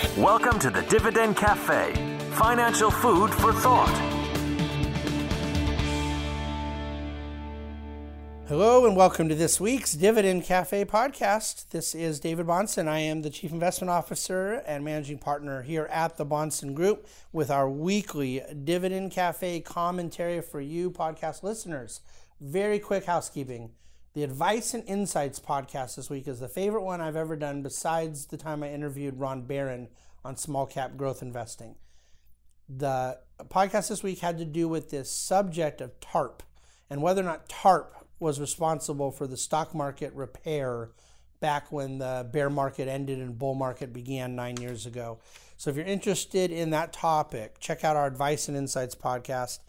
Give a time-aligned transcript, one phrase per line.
[0.00, 1.92] Welcome to the Dividend Cafe,
[2.32, 3.94] financial food for thought.
[8.48, 11.68] Hello and welcome to this week's Dividend Cafe podcast.
[11.68, 12.88] This is David Bahnsen.
[12.88, 17.50] I am the Chief Investment Officer and Managing Partner here at the Bahnsen Group with
[17.50, 22.00] our weekly Dividend Cafe commentary for you podcast listeners.
[22.40, 23.72] Very quick housekeeping.
[24.12, 28.26] The Advice and Insights podcast this week is the favorite one I've ever done besides
[28.26, 29.88] the time I interviewed Ron Baron
[30.24, 31.76] on small cap growth investing.
[32.68, 36.42] The podcast this week had to do with this subject of TARP
[36.88, 40.90] and whether or not TARP was responsible for the stock market repair
[41.38, 45.20] back when the bear market ended and bull market began nine years ago.
[45.56, 49.60] So if you're interested in that topic, check out our Advice and Insights podcast.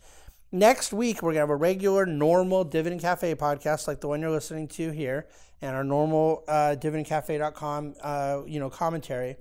[0.54, 4.30] Next week, we're to have a regular, normal Dividend Cafe podcast like the one you're
[4.30, 5.28] listening to here
[5.62, 9.38] and our normal uh, dividendcafe.com uh, you know, commentary.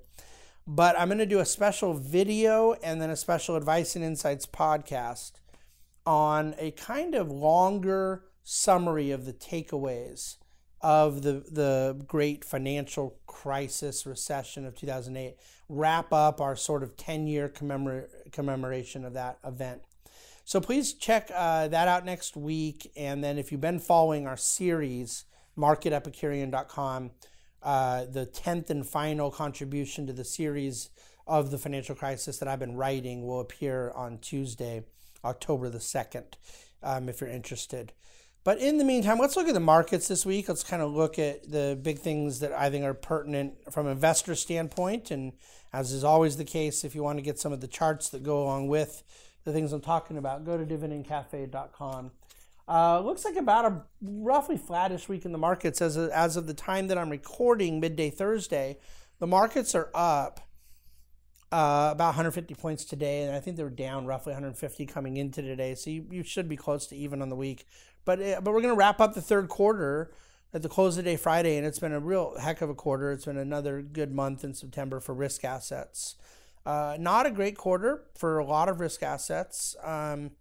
[0.68, 5.32] But I'm to do a special video and then a special Advice and Insights podcast
[6.06, 10.36] on a kind of longer summary of the takeaways
[10.80, 15.36] of the the great financial crisis recession of 2008
[15.68, 19.82] wrap up our sort of 10 year commemor- commemoration of that event
[20.44, 24.36] so please check uh, that out next week and then if you've been following our
[24.36, 25.24] series
[25.56, 27.10] marketepicurean.com
[27.62, 30.90] uh, the 10th and final contribution to the series
[31.26, 34.82] of the financial crisis that i've been writing will appear on tuesday
[35.24, 36.34] october the 2nd
[36.82, 37.92] um, if you're interested
[38.42, 40.48] but in the meantime, let's look at the markets this week.
[40.48, 43.92] Let's kind of look at the big things that I think are pertinent from an
[43.92, 45.10] investor standpoint.
[45.10, 45.32] And
[45.72, 48.22] as is always the case, if you want to get some of the charts that
[48.22, 49.02] go along with
[49.44, 52.10] the things I'm talking about, go to dividendcafe.com.
[52.68, 56.46] Uh, looks like about a roughly flattish week in the markets as, of, as of
[56.46, 58.78] the time that I'm recording, midday Thursday.
[59.18, 60.40] The markets are up
[61.52, 65.42] uh, about 150 points today, and I think they were down roughly 150 coming into
[65.42, 65.74] today.
[65.74, 67.66] So you, you should be close to even on the week.
[68.04, 70.12] But uh, but we're going to wrap up the third quarter
[70.54, 72.74] at the close of the day Friday, and it's been a real heck of a
[72.74, 73.12] quarter.
[73.12, 76.14] It's been another good month in September for risk assets.
[76.66, 79.76] Uh, not a great quarter for a lot of risk assets.
[79.82, 80.32] Um,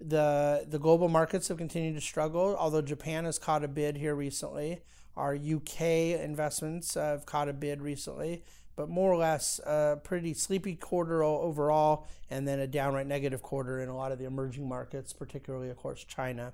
[0.00, 4.14] the the global markets have continued to struggle, although Japan has caught a bid here
[4.14, 4.82] recently.
[5.16, 5.80] Our UK
[6.20, 8.44] investments have caught a bid recently,
[8.76, 13.80] but more or less a pretty sleepy quarter overall, and then a downright negative quarter
[13.80, 16.52] in a lot of the emerging markets, particularly, of course, China.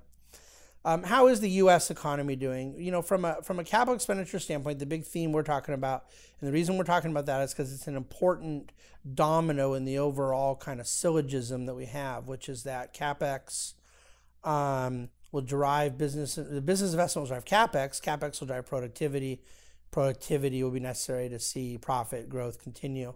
[0.85, 1.91] Um, how is the U.S.
[1.91, 2.75] economy doing?
[2.77, 6.05] You know, from a from a capital expenditure standpoint, the big theme we're talking about,
[6.39, 8.71] and the reason we're talking about that is because it's an important
[9.13, 13.73] domino in the overall kind of syllogism that we have, which is that capex
[14.43, 16.35] um, will drive business.
[16.35, 18.01] The business investment will drive capex.
[18.01, 19.41] Capex will drive productivity.
[19.91, 23.15] Productivity will be necessary to see profit growth continue,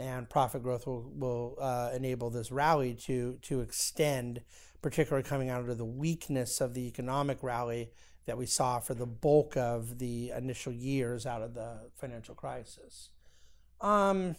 [0.00, 4.40] and profit growth will will uh, enable this rally to to extend
[4.82, 7.90] particularly coming out of the weakness of the economic rally
[8.24, 13.10] that we saw for the bulk of the initial years out of the financial crisis.
[13.80, 14.36] Um,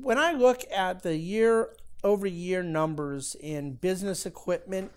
[0.00, 4.92] when I look at the year over year numbers in business equipment,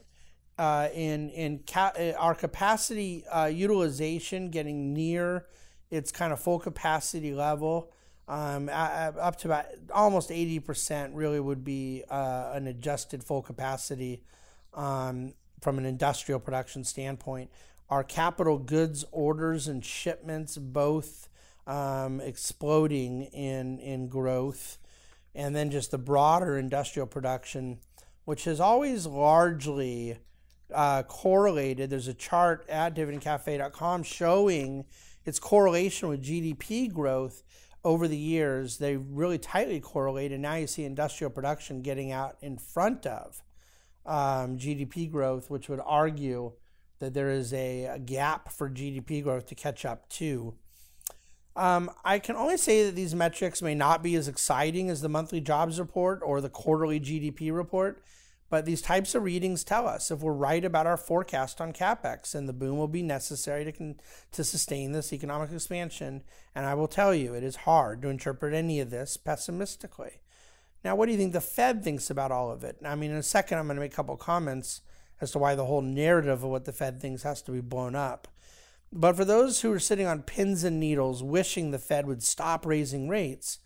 [0.60, 5.48] uh, in in ca- uh, our capacity uh, utilization getting near
[5.90, 7.92] its kind of full capacity level,
[8.32, 14.24] um, up to about almost 80% really would be uh, an adjusted full capacity
[14.74, 17.52] um, from an industrial production standpoint.
[17.90, 21.28] Our capital goods orders and shipments both
[21.68, 24.78] um, exploding in, in growth.
[25.36, 27.80] And then just the broader industrial production,
[28.24, 30.20] which has always largely
[30.74, 31.90] uh, correlated.
[31.90, 34.86] There's a chart at dividendcafe.com showing
[35.26, 37.44] its correlation with GDP growth
[37.84, 42.38] over the years, they really tightly correlate, and now you see industrial production getting out
[42.42, 43.42] in front of
[44.06, 46.54] um, GDP growth, which would argue
[47.00, 50.54] that there is a, a gap for GDP growth to catch up to.
[51.56, 55.10] Um, I can only say that these metrics may not be as exciting as the
[55.10, 58.04] monthly jobs report or the quarterly GDP report,
[58.52, 62.36] but these types of readings tell us if we're right about our forecast on capex,
[62.36, 64.00] and the boom will be necessary to con-
[64.34, 66.22] to sustain this economic expansion.
[66.54, 70.20] And I will tell you, it is hard to interpret any of this pessimistically.
[70.84, 72.76] Now, what do you think the Fed thinks about all of it?
[72.84, 74.82] I mean, in a second, I'm going to make a couple comments
[75.22, 77.96] as to why the whole narrative of what the Fed thinks has to be blown
[77.96, 78.28] up.
[78.92, 82.66] But for those who are sitting on pins and needles wishing the Fed would stop
[82.66, 83.60] raising rates,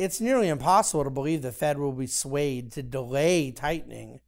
[0.00, 4.20] it's nearly impossible to believe the Fed will be swayed to delay tightening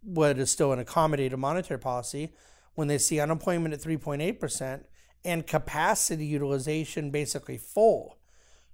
[0.00, 2.32] what is still an accommodative monetary policy
[2.76, 4.84] when they see unemployment at 3.8%
[5.24, 8.18] and capacity utilization basically full.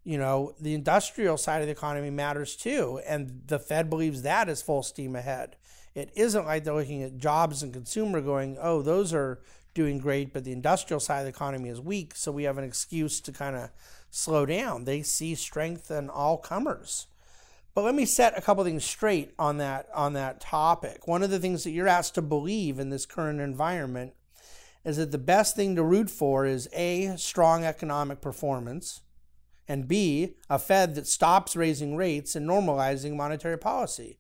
[0.04, 3.00] you know, the industrial side of the economy matters too.
[3.06, 5.56] And the Fed believes that is full steam ahead.
[5.94, 9.40] It isn't like they're looking at jobs and consumer going, oh, those are
[9.74, 12.14] doing great, but the industrial side of the economy is weak.
[12.14, 13.70] So we have an excuse to kind of
[14.10, 14.84] slow down.
[14.84, 17.06] They see strength in all comers.
[17.74, 21.08] But let me set a couple things straight on that on that topic.
[21.08, 24.12] One of the things that you're asked to believe in this current environment
[24.84, 29.00] is that the best thing to root for is A, strong economic performance,
[29.68, 34.18] and B, a Fed that stops raising rates and normalizing monetary policy.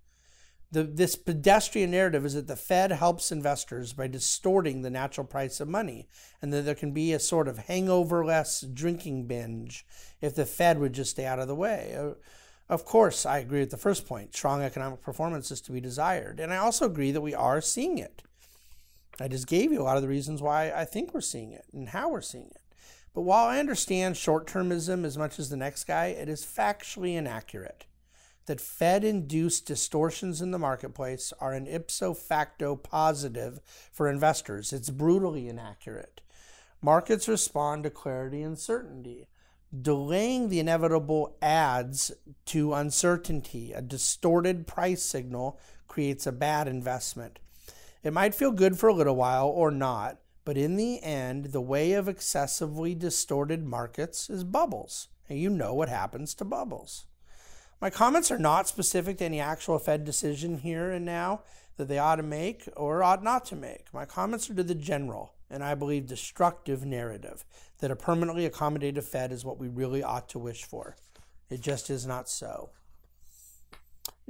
[0.72, 5.60] The, this pedestrian narrative is that the Fed helps investors by distorting the natural price
[5.60, 6.08] of money,
[6.40, 9.84] and that there can be a sort of hangover less drinking binge
[10.22, 11.94] if the Fed would just stay out of the way.
[11.94, 12.14] Uh,
[12.70, 14.34] of course, I agree with the first point.
[14.34, 16.40] Strong economic performance is to be desired.
[16.40, 18.22] And I also agree that we are seeing it.
[19.20, 21.66] I just gave you a lot of the reasons why I think we're seeing it
[21.74, 22.62] and how we're seeing it.
[23.14, 27.14] But while I understand short termism as much as the next guy, it is factually
[27.14, 27.84] inaccurate
[28.46, 33.60] that Fed induced distortions in the marketplace are an ipso facto positive
[33.92, 34.72] for investors.
[34.72, 36.20] It's brutally inaccurate.
[36.80, 39.28] Markets respond to clarity and certainty.
[39.80, 42.10] Delaying the inevitable adds
[42.46, 43.72] to uncertainty.
[43.72, 45.58] A distorted price signal
[45.88, 47.38] creates a bad investment.
[48.02, 51.60] It might feel good for a little while or not, but in the end, the
[51.60, 55.08] way of excessively distorted markets is bubbles.
[55.28, 57.06] And you know what happens to bubbles.
[57.82, 61.42] My comments are not specific to any actual Fed decision here and now
[61.76, 63.92] that they ought to make or ought not to make.
[63.92, 67.44] My comments are to the general and I believe destructive narrative
[67.80, 70.94] that a permanently accommodative Fed is what we really ought to wish for.
[71.50, 72.70] It just is not so.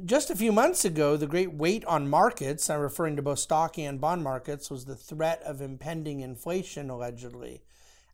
[0.02, 3.78] Just a few months ago, the great weight on markets, I'm referring to both stock
[3.78, 7.60] and bond markets, was the threat of impending inflation, allegedly.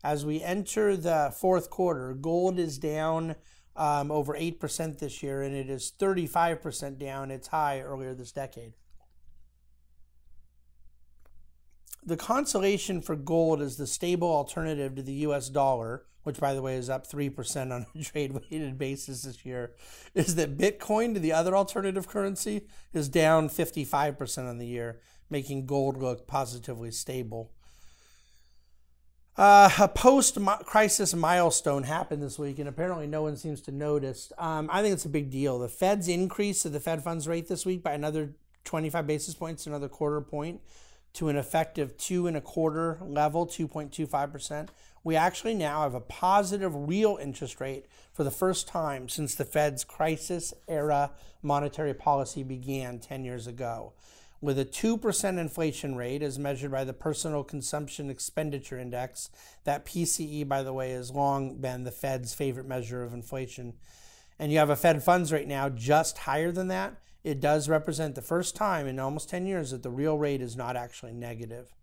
[0.03, 3.37] As we enter the fourth quarter, gold is down
[3.79, 8.75] um, over 8% this year, and it is 35% down its high earlier this decade.
[12.09, 16.63] the consolation for gold is the stable alternative to the US dollar, which by the
[16.63, 19.73] way is up 3% on a trade weighted basis this year,
[20.15, 22.63] is that Bitcoin, the other alternative currency,
[22.95, 27.53] is down 55% on the year, making gold look positively stable.
[29.39, 34.33] Uh, a post crisis milestone happened this week, and apparently no one seems to notice.
[34.37, 35.61] Um, I think it's a big deal.
[35.61, 39.65] The Fed's increase of the Fed funds rate this week by another 25 basis points,
[39.65, 40.61] another quarter point
[41.13, 44.71] to an effective two and a quarter level, 2.25%.
[45.05, 49.45] We actually now have a positive real interest rate for the first time since the
[49.45, 51.13] Fed's crisis era
[51.43, 53.93] monetary policy began 10 years ago.
[54.41, 59.31] With a 2% inflation rate as measured by the Personal Consumption Expenditure Index,
[59.65, 63.75] that PCE, by the way, has long been the Fed's favorite measure of inflation.
[64.39, 68.15] And you have a Fed funds rate now just higher than that it does represent
[68.15, 71.75] the first time in almost 10 years that the real rate is not actually negative.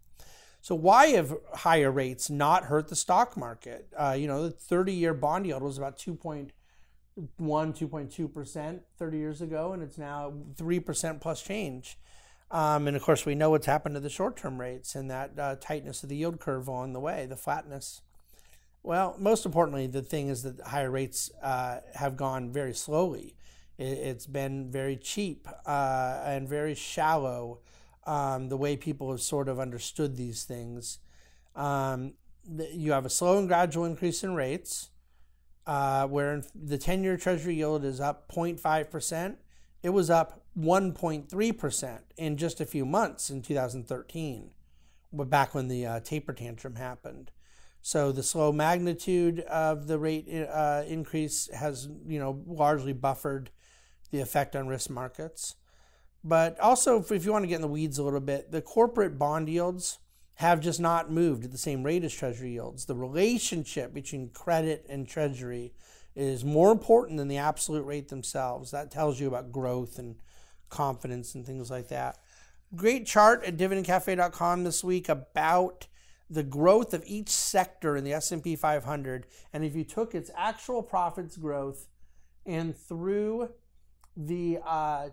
[0.61, 3.87] So why have higher rates not hurt the stock market?
[3.95, 6.49] Uh, you know, the 30-year bond yield was about 2.1,
[7.39, 11.99] 2.2% 30 years ago, and it's now 3% plus change.
[12.51, 15.55] Um, and of course, we know what's happened to the short-term rates and that uh,
[15.59, 18.01] tightness of the yield curve along the way, the flatness.
[18.83, 23.35] Well, most importantly, the thing is that higher rates uh, have gone very slowly.
[23.77, 27.61] It, has been very cheap uh, and very shallow.
[28.05, 30.99] Um, the way people have sort of understood these things.
[31.55, 32.13] Um,
[32.71, 34.91] you have a slow and gradual increase in rates,
[35.65, 39.37] uh, where the 10 year Treasury yield is up 0.5%.
[39.81, 44.51] It was up 1.3% in just a few months in 2013,
[45.13, 47.31] back when the uh, taper tantrum happened.
[47.81, 53.51] So the slow magnitude of the rate uh, increase has, you know, largely buffered
[54.11, 55.55] the effect on risk markets.
[56.23, 59.19] But also, if you want to get in the weeds a little bit, the corporate
[59.19, 59.99] bond yields
[60.35, 62.85] have just not moved at the same rate as treasury yields.
[62.85, 65.73] The relationship between credit and treasury
[66.15, 68.71] is more important than the absolute rate themselves.
[68.71, 70.15] That tells you about growth and
[70.69, 72.17] confidence and things like that.
[72.75, 75.87] Great chart at dividendcafe.com this week about
[76.29, 80.81] the growth of each sector in the S&P 500 and if you took its actual
[80.81, 81.87] profits growth
[82.45, 83.49] and through
[84.17, 85.09] the uh,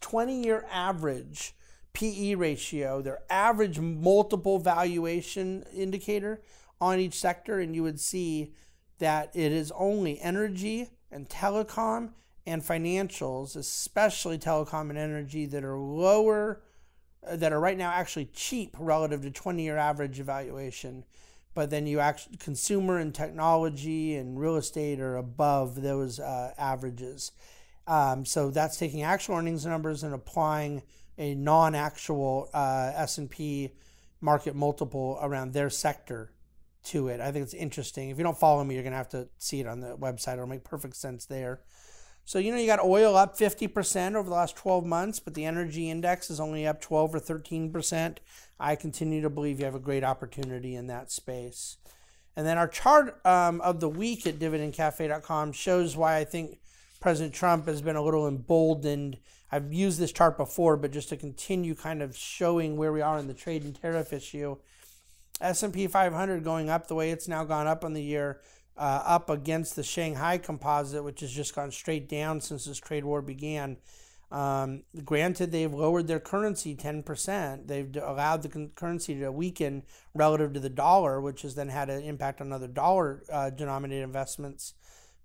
[0.00, 1.54] 20 year average
[1.92, 6.42] PE ratio, their average multiple valuation indicator
[6.80, 8.54] on each sector, and you would see
[8.98, 12.10] that it is only energy and telecom
[12.46, 16.62] and financials, especially telecom and energy, that are lower,
[17.26, 21.04] uh, that are right now actually cheap relative to 20 year average evaluation.
[21.54, 27.32] but then you actually consumer and technology and real estate are above those uh, averages.
[27.86, 30.82] Um, so that's taking actual earnings numbers and applying
[31.18, 33.72] a non-actual uh, S&P
[34.20, 36.32] market multiple around their sector
[36.84, 37.20] to it.
[37.20, 38.10] I think it's interesting.
[38.10, 40.34] If you don't follow me, you're going to have to see it on the website.
[40.34, 41.60] It'll make perfect sense there.
[42.24, 45.44] So, you know, you got oil up 50% over the last 12 months, but the
[45.44, 48.18] energy index is only up 12 or 13%.
[48.60, 51.78] I continue to believe you have a great opportunity in that space.
[52.36, 56.58] And then our chart um, of the week at dividendcafe.com shows why I think
[57.00, 59.18] President Trump has been a little emboldened.
[59.50, 63.18] I've used this chart before, but just to continue kind of showing where we are
[63.18, 64.56] in the trade and tariff issue.
[65.40, 68.40] S&P 500 going up the way it's now gone up on the year,
[68.76, 73.04] uh, up against the Shanghai Composite, which has just gone straight down since this trade
[73.04, 73.76] war began.
[74.30, 77.66] Um, granted, they've lowered their currency 10%.
[77.66, 79.82] They've allowed the currency to weaken
[80.14, 84.02] relative to the dollar, which has then had an impact on other dollar uh, denominated
[84.02, 84.72] investments.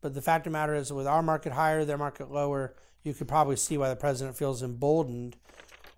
[0.01, 3.13] But the fact of the matter is, with our market higher, their market lower, you
[3.13, 5.38] could probably see why the president feels emboldened.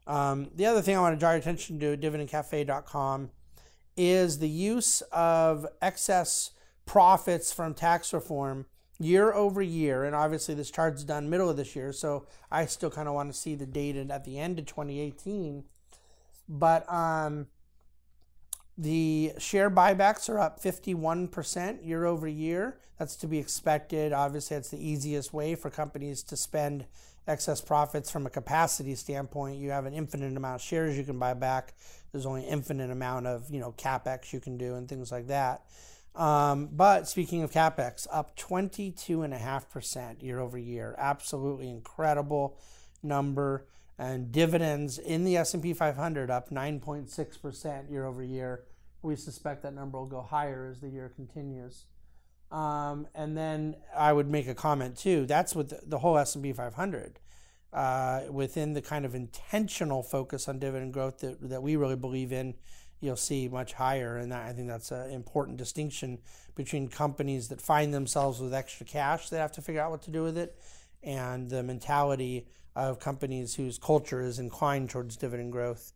[0.06, 3.32] Um, the other thing I want to draw your attention to, dividendcafe.com,
[3.98, 6.52] is the use of excess
[6.90, 8.66] profits from tax reform
[8.98, 12.90] year over year, and obviously this chart's done middle of this year, so I still
[12.90, 15.66] kind of want to see the data at the end of 2018.
[16.50, 17.46] But um,
[18.76, 22.80] the share buybacks are up 51% year over year.
[22.98, 24.12] That's to be expected.
[24.12, 26.88] Obviously, it's the easiest way for companies to spend
[27.28, 29.60] excess profits from a capacity standpoint.
[29.60, 31.76] You have an infinite amount of shares you can buy back.
[32.12, 35.62] There's only infinite amount of you know capex you can do and things like that.
[36.20, 40.94] Um, but speaking of capex, up 22.5% year over year.
[40.98, 42.60] Absolutely incredible
[43.02, 43.66] number.
[43.98, 48.66] And dividends in the S&P 500 up 9.6% year over year.
[49.02, 51.86] We suspect that number will go higher as the year continues.
[52.52, 55.26] Um, and then I would make a comment too.
[55.26, 57.20] That's with the, whole S&P 500.
[57.72, 62.34] Uh, within the kind of intentional focus on dividend growth that, that we really believe
[62.34, 62.56] in,
[63.00, 64.18] you'll see much higher.
[64.18, 66.20] And I think that's an important distinction
[66.56, 70.12] between companies that find themselves with extra cash that have to figure out what to
[70.12, 70.60] do with it
[71.04, 75.94] and the mentality of companies whose culture is inclined towards dividend growth.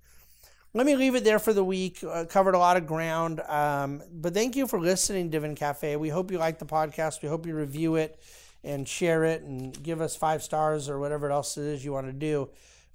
[0.74, 2.04] Let me leave it there for the week.
[2.04, 3.42] Uh, covered a lot of ground.
[3.42, 5.96] Um, but thank you for listening, Dividend Cafe.
[5.98, 7.22] We hope you like the podcast.
[7.22, 8.20] We hope you review it
[8.64, 12.08] and share it and give us five stars or whatever else it is you want
[12.08, 12.50] to do.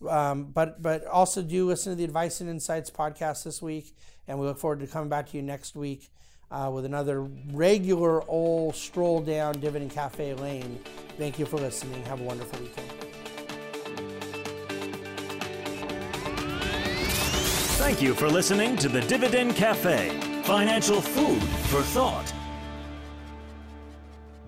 [0.06, 3.96] Um, but but also do listen to the Advice and Insights podcast this week,
[4.28, 6.08] and we look forward to coming back to you next week
[6.50, 10.78] uh, with another regular old stroll down Dividend Cafe lane.
[11.16, 12.02] Thank you for listening.
[12.04, 12.88] Have a wonderful weekend.
[17.78, 20.10] Thank you for listening to the Dividend Cafe,
[20.42, 22.32] financial food for thought.